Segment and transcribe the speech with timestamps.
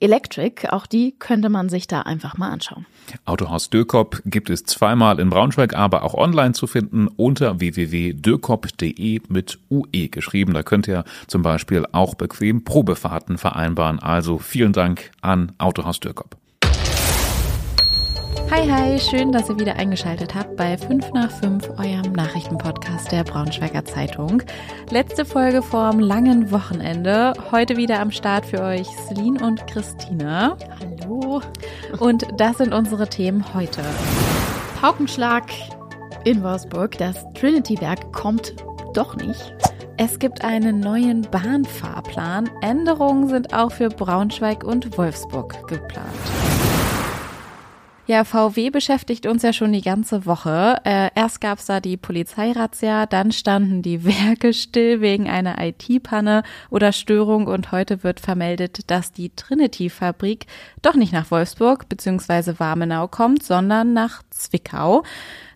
[0.00, 0.68] Electric.
[0.68, 2.86] Auch die könnte man sich da einfach mal anschauen.
[3.24, 9.58] Autohaus Dökop gibt es zweimal in Braunschweig, aber auch online zu finden unter www.dökop.de mit
[9.70, 10.54] UE geschrieben.
[10.54, 13.98] Da könnt ihr zum Beispiel auch bequem Probefahrten vereinbaren.
[13.98, 16.36] Also vielen Dank an Autohaus Dökop.
[18.50, 23.22] Hi, hi, schön, dass ihr wieder eingeschaltet habt bei 5 nach 5, eurem Nachrichtenpodcast der
[23.22, 24.42] Braunschweiger Zeitung.
[24.88, 27.34] Letzte Folge vorm langen Wochenende.
[27.52, 30.56] Heute wieder am Start für euch Celine und Christina.
[30.80, 31.42] Hallo.
[31.98, 33.82] Und das sind unsere Themen heute.
[34.80, 35.44] Paukenschlag
[36.24, 36.96] in Wolfsburg.
[36.96, 38.54] Das Trinity-Werk kommt
[38.94, 39.54] doch nicht.
[39.98, 42.48] Es gibt einen neuen Bahnfahrplan.
[42.62, 46.06] Änderungen sind auch für Braunschweig und Wolfsburg geplant.
[48.08, 50.80] Ja, VW beschäftigt uns ja schon die ganze Woche.
[50.84, 56.92] Äh, erst gab's da die Polizeirazzia, dann standen die Werke still wegen einer IT-Panne oder
[56.92, 60.46] Störung und heute wird vermeldet, dass die Trinity-Fabrik
[60.80, 62.54] doch nicht nach Wolfsburg bzw.
[62.56, 65.02] Warmenau kommt, sondern nach Zwickau.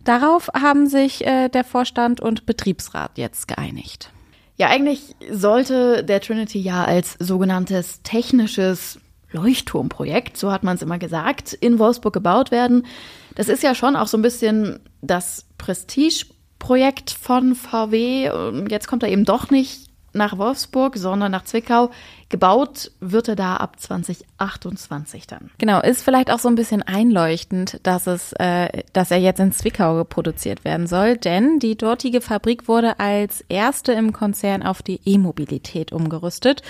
[0.05, 4.11] Darauf haben sich äh, der Vorstand und Betriebsrat jetzt geeinigt.
[4.59, 9.01] Ja, eigentlich sollte der Trinity ja als sogenanntes technisches
[9.33, 12.87] Leuchtturmprojekt, so hat man es immer gesagt, in Wolfsburg gebaut werden.
[13.35, 18.31] Das ist ja schon auch so ein bisschen das Prestigeprojekt von VW.
[18.69, 21.91] Jetzt kommt er eben doch nicht nach Wolfsburg, sondern nach Zwickau.
[22.29, 25.51] Gebaut wird er da ab 2028 dann.
[25.59, 29.53] Genau, ist vielleicht auch so ein bisschen einleuchtend, dass es, äh, dass er jetzt in
[29.53, 35.01] Zwickau produziert werden soll, denn die dortige Fabrik wurde als erste im Konzern auf die
[35.05, 36.63] E-Mobilität umgerüstet.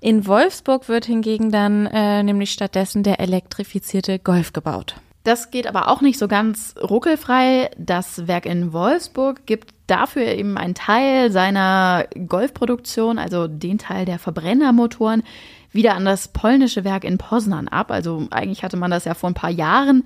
[0.00, 4.96] In Wolfsburg wird hingegen dann äh, nämlich stattdessen der elektrifizierte Golf gebaut.
[5.26, 7.70] Das geht aber auch nicht so ganz ruckelfrei.
[7.76, 14.20] Das Werk in Wolfsburg gibt dafür eben einen Teil seiner Golfproduktion, also den Teil der
[14.20, 15.24] Verbrennermotoren,
[15.72, 17.90] wieder an das polnische Werk in Poznan ab.
[17.90, 20.04] Also eigentlich hatte man das ja vor ein paar Jahren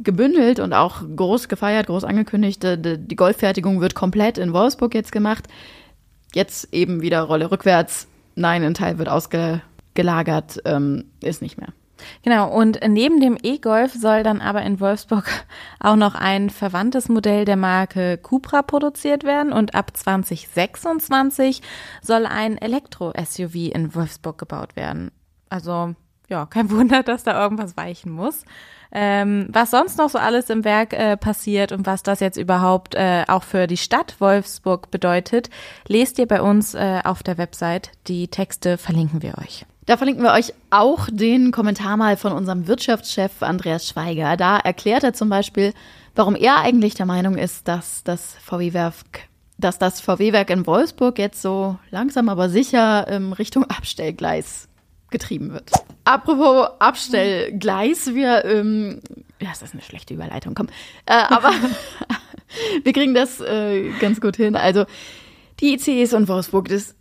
[0.00, 2.60] gebündelt und auch groß gefeiert, groß angekündigt.
[2.64, 5.44] Die Golffertigung wird komplett in Wolfsburg jetzt gemacht.
[6.34, 11.72] Jetzt eben wieder Rolle rückwärts nein, ein Teil wird ausgelagert, ähm, ist nicht mehr.
[12.22, 15.28] Genau, und neben dem E-Golf soll dann aber in Wolfsburg
[15.80, 21.62] auch noch ein verwandtes Modell der Marke Cupra produziert werden und ab 2026
[22.02, 25.10] soll ein Elektro-SUV in Wolfsburg gebaut werden.
[25.48, 25.94] Also
[26.28, 28.44] ja, kein Wunder, dass da irgendwas weichen muss.
[28.92, 32.94] Ähm, was sonst noch so alles im Werk äh, passiert und was das jetzt überhaupt
[32.96, 35.48] äh, auch für die Stadt Wolfsburg bedeutet,
[35.86, 37.92] lest ihr bei uns äh, auf der Website.
[38.08, 39.64] Die Texte verlinken wir euch.
[39.90, 44.36] Da verlinken wir euch auch den Kommentar mal von unserem Wirtschaftschef Andreas Schweiger.
[44.36, 45.74] Da erklärt er zum Beispiel,
[46.14, 49.28] warum er eigentlich der Meinung ist, dass das VW-Werk
[49.58, 54.68] dass das VW-Werk in Wolfsburg jetzt so langsam aber sicher ähm, Richtung Abstellgleis
[55.10, 55.72] getrieben wird.
[56.04, 59.00] Apropos Abstellgleis, wir, ähm,
[59.40, 60.68] ja, das ist eine schlechte Überleitung, komm.
[61.06, 61.50] Äh, aber
[62.84, 64.54] wir kriegen das äh, ganz gut hin.
[64.54, 64.84] Also
[65.58, 66.94] die ICEs und Wolfsburg, das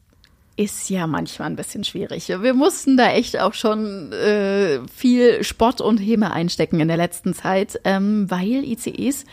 [0.60, 2.28] ist ja manchmal ein bisschen schwierig.
[2.28, 7.34] Wir mussten da echt auch schon äh, viel Spott und Häme einstecken in der letzten
[7.34, 9.26] Zeit, ähm, weil ICEs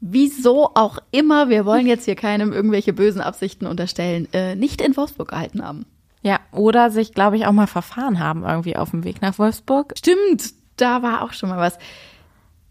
[0.00, 4.96] wieso auch immer, wir wollen jetzt hier keinem irgendwelche bösen Absichten unterstellen, äh, nicht in
[4.96, 5.84] Wolfsburg gehalten haben.
[6.22, 9.92] Ja, oder sich, glaube ich, auch mal verfahren haben irgendwie auf dem Weg nach Wolfsburg.
[9.98, 11.76] Stimmt, da war auch schon mal was.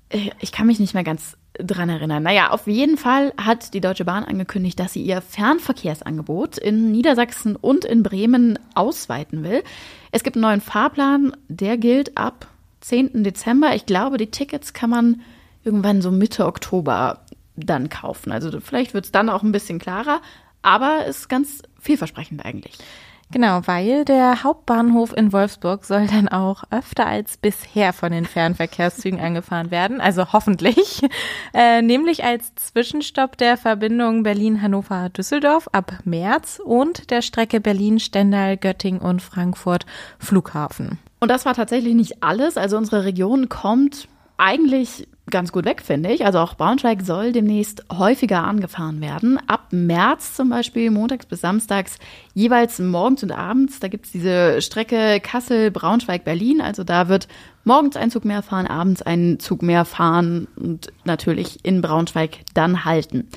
[0.10, 2.24] Äh, ich kann mich nicht mehr ganz dran erinnern.
[2.24, 7.56] Naja, auf jeden Fall hat die Deutsche Bahn angekündigt, dass sie ihr Fernverkehrsangebot in Niedersachsen
[7.56, 9.64] und in Bremen ausweiten will.
[10.12, 12.48] Es gibt einen neuen Fahrplan, der gilt ab
[12.82, 13.24] 10.
[13.24, 13.76] Dezember.
[13.76, 15.22] Ich glaube, die Tickets kann man
[15.64, 17.22] irgendwann so Mitte Oktober
[17.56, 18.32] dann kaufen.
[18.32, 20.22] Also vielleicht wird es dann auch ein bisschen klarer,
[20.62, 22.78] aber ist ganz vielversprechend eigentlich.
[23.32, 29.20] Genau, weil der Hauptbahnhof in Wolfsburg soll dann auch öfter als bisher von den Fernverkehrszügen
[29.22, 31.02] angefahren werden, also hoffentlich,
[31.54, 39.22] äh, nämlich als Zwischenstopp der Verbindung Berlin-Hannover-Düsseldorf ab März und der Strecke Berlin-Stendal, Göttingen und
[39.22, 39.86] Frankfurt
[40.18, 40.98] Flughafen.
[41.20, 44.08] Und das war tatsächlich nicht alles, also unsere Region kommt
[44.40, 46.26] eigentlich ganz gut weg, finde ich.
[46.26, 49.40] Also auch Braunschweig soll demnächst häufiger angefahren werden.
[49.48, 51.98] Ab März zum Beispiel, montags bis samstags,
[52.34, 53.80] jeweils morgens und abends.
[53.80, 56.62] Da gibt es diese Strecke Kassel-Braunschweig-Berlin.
[56.62, 57.28] Also da wird
[57.64, 62.86] morgens ein Zug mehr fahren, abends ein Zug mehr fahren und natürlich in Braunschweig dann
[62.86, 63.28] halten.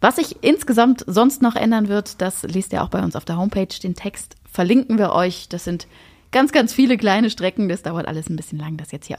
[0.00, 3.38] Was sich insgesamt sonst noch ändern wird, das liest ihr auch bei uns auf der
[3.38, 3.78] Homepage.
[3.82, 5.48] Den Text verlinken wir euch.
[5.48, 5.88] Das sind
[6.30, 7.68] ganz, ganz viele kleine Strecken.
[7.68, 9.18] Das dauert alles ein bisschen lang, das jetzt hier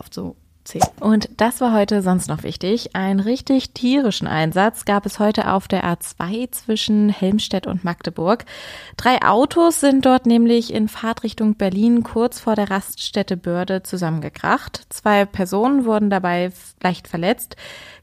[0.61, 0.87] aufzuzählen.
[0.99, 2.95] Und das war heute sonst noch wichtig.
[2.95, 8.45] Einen richtig tierischen Einsatz gab es heute auf der A2 zwischen Helmstedt und Magdeburg.
[8.97, 14.85] Drei Autos sind dort nämlich in Fahrtrichtung Berlin kurz vor der Raststätte Börde zusammengekracht.
[14.89, 17.55] Zwei Personen wurden dabei leicht verletzt.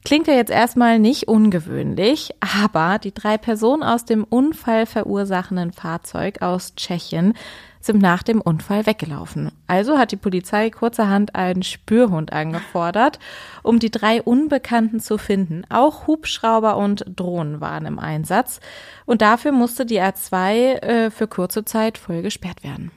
[0.05, 6.41] Klingt ja jetzt erstmal nicht ungewöhnlich, aber die drei Personen aus dem Unfall verursachenden Fahrzeug
[6.41, 7.33] aus Tschechien
[7.79, 9.51] sind nach dem Unfall weggelaufen.
[9.67, 13.19] Also hat die Polizei kurzerhand einen Spürhund angefordert,
[13.63, 15.63] um die drei Unbekannten zu finden.
[15.69, 18.59] Auch Hubschrauber und Drohnen waren im Einsatz.
[19.05, 22.91] Und dafür musste die A2 äh, für kurze Zeit voll gesperrt werden.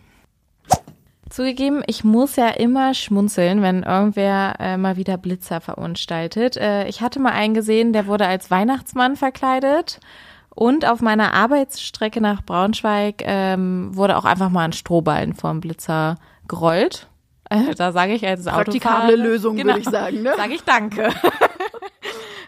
[1.33, 6.59] Zugegeben, ich muss ja immer schmunzeln, wenn irgendwer äh, mal wieder Blitzer verunstaltet.
[6.59, 9.99] Äh, ich hatte mal einen gesehen, der wurde als Weihnachtsmann verkleidet.
[10.55, 16.17] Und auf meiner Arbeitsstrecke nach Braunschweig ähm, wurde auch einfach mal ein Strohballen vom Blitzer
[16.47, 17.09] gerollt.
[17.49, 18.65] Also da sage ich als Autofahrer.
[18.65, 20.23] Praktikable Lösung, genau, würde ich sagen.
[20.23, 20.35] Ne?
[20.37, 21.11] Sage ich danke.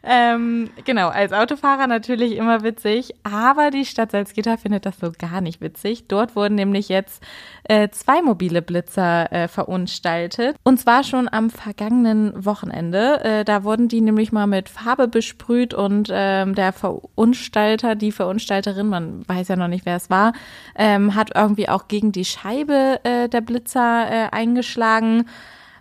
[0.06, 5.40] Ähm, genau, als Autofahrer natürlich immer witzig, aber die Stadt Salzgitter findet das so gar
[5.40, 6.08] nicht witzig.
[6.08, 7.22] Dort wurden nämlich jetzt
[7.64, 13.24] äh, zwei mobile Blitzer äh, verunstaltet und zwar schon am vergangenen Wochenende.
[13.24, 18.88] Äh, da wurden die nämlich mal mit Farbe besprüht und ähm, der Verunstalter, die Verunstalterin,
[18.88, 20.34] man weiß ja noch nicht, wer es war,
[20.76, 25.28] ähm, hat irgendwie auch gegen die Scheibe äh, der Blitzer äh, eingeschlagen.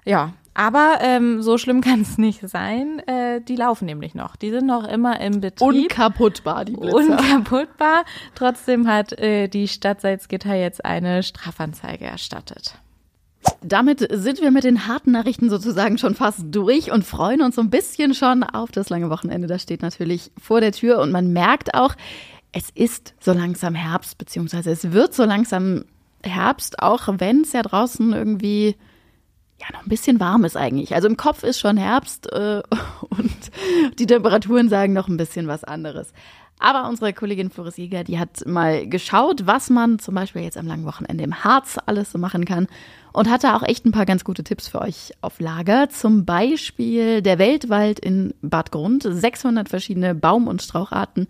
[0.05, 2.99] Ja, aber ähm, so schlimm kann es nicht sein.
[3.07, 4.35] Äh, die laufen nämlich noch.
[4.35, 5.67] Die sind noch immer im Betrieb.
[5.67, 6.95] Unkaputtbar, die Blitzer.
[6.95, 8.05] Unkaputtbar.
[8.35, 12.75] Trotzdem hat äh, die Stadt Salzgitter jetzt eine Strafanzeige erstattet.
[13.61, 17.61] Damit sind wir mit den harten Nachrichten sozusagen schon fast durch und freuen uns so
[17.61, 19.47] ein bisschen schon auf das lange Wochenende.
[19.47, 21.95] Das steht natürlich vor der Tür und man merkt auch,
[22.53, 25.85] es ist so langsam Herbst, beziehungsweise es wird so langsam
[26.23, 28.75] Herbst, auch wenn es ja draußen irgendwie
[29.63, 30.93] ja noch ein bisschen warm ist eigentlich.
[30.93, 32.61] Also im Kopf ist schon Herbst äh,
[33.09, 33.51] und
[33.99, 36.13] die Temperaturen sagen noch ein bisschen was anderes.
[36.59, 40.67] Aber unsere Kollegin Floris Jäger, die hat mal geschaut, was man zum Beispiel jetzt am
[40.67, 42.67] langen Wochenende im Harz alles so machen kann
[43.11, 45.89] und hatte auch echt ein paar ganz gute Tipps für euch auf Lager.
[45.89, 49.03] Zum Beispiel der Weltwald in Bad Grund.
[49.03, 51.27] 600 verschiedene Baum- und Straucharten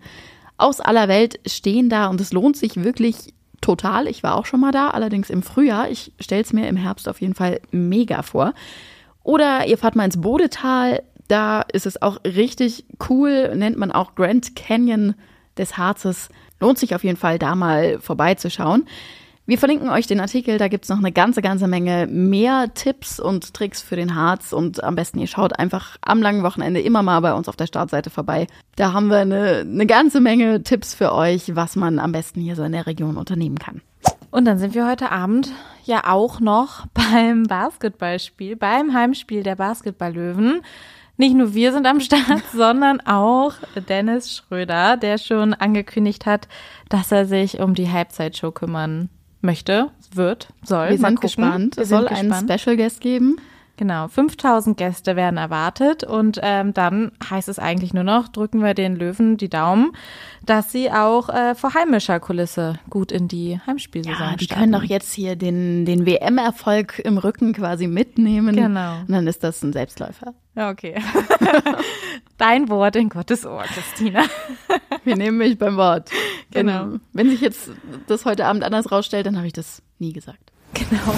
[0.56, 3.34] aus aller Welt stehen da und es lohnt sich wirklich
[3.64, 4.08] total.
[4.08, 5.88] Ich war auch schon mal da, allerdings im Frühjahr.
[5.88, 8.52] Ich stelle es mir im Herbst auf jeden Fall mega vor.
[9.22, 11.02] Oder ihr fahrt mal ins Bodetal.
[11.28, 15.14] Da ist es auch richtig cool, nennt man auch Grand Canyon
[15.56, 16.28] des Harzes.
[16.60, 18.84] Lohnt sich auf jeden Fall, da mal vorbeizuschauen.
[19.46, 23.20] Wir verlinken euch den Artikel, da gibt es noch eine ganze, ganze Menge mehr Tipps
[23.20, 27.02] und Tricks für den Harz und am besten ihr schaut einfach am langen Wochenende immer
[27.02, 28.46] mal bei uns auf der Startseite vorbei.
[28.76, 32.56] Da haben wir eine, eine ganze Menge Tipps für euch, was man am besten hier
[32.56, 33.82] so in der Region unternehmen kann.
[34.30, 35.52] Und dann sind wir heute Abend
[35.84, 40.62] ja auch noch beim Basketballspiel, beim Heimspiel der Basketballlöwen.
[41.18, 43.52] Nicht nur wir sind am Start, sondern auch
[43.90, 46.48] Dennis Schröder, der schon angekündigt hat,
[46.88, 49.10] dass er sich um die Halbzeitshow kümmern
[49.44, 50.90] möchte, wird, soll.
[50.90, 51.78] Wir sind gespannt.
[51.78, 53.36] Es soll einen Special Guest geben.
[53.76, 58.72] Genau, 5000 Gäste werden erwartet und ähm, dann heißt es eigentlich nur noch, drücken wir
[58.72, 59.90] den Löwen die Daumen,
[60.46, 64.60] dass sie auch äh, vor heimischer Kulisse gut in die Heimspielsaison Ja, die starten.
[64.60, 68.54] können doch jetzt hier den, den WM-Erfolg im Rücken quasi mitnehmen.
[68.54, 69.00] Genau.
[69.00, 70.34] Und dann ist das ein Selbstläufer.
[70.54, 70.94] Ja, okay.
[72.38, 74.22] Dein Wort in Gottes Ohr, Christina.
[75.04, 76.10] Wir nehmen mich beim Wort.
[76.52, 76.92] Genau.
[76.92, 77.70] Wenn, wenn sich jetzt
[78.06, 80.52] das heute Abend anders rausstellt, dann habe ich das nie gesagt.
[80.74, 81.12] Genau.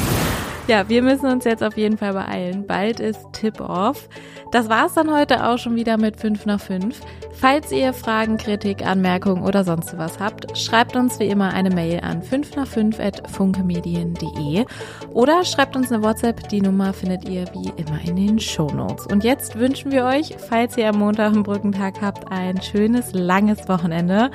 [0.68, 2.66] Ja, wir müssen uns jetzt auf jeden Fall beeilen.
[2.66, 4.08] Bald ist Tip-Off.
[4.50, 7.00] Das war's dann heute auch schon wieder mit 5 nach 5.
[7.35, 12.00] Falls ihr Fragen, Kritik, Anmerkungen oder sonst was habt, schreibt uns wie immer eine Mail
[12.00, 14.64] an 5 nach 5 at funkemedien.de
[15.12, 16.49] oder schreibt uns eine WhatsApp.
[16.49, 19.06] Die Nummer findet ihr wie immer in den Shownotes.
[19.06, 23.68] Und jetzt wünschen wir euch, falls ihr am Montag einen Brückentag habt, ein schönes, langes
[23.68, 24.32] Wochenende.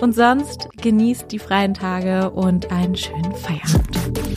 [0.00, 4.33] Und sonst genießt die freien Tage und einen schönen Feierabend.